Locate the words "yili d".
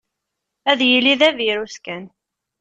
0.89-1.21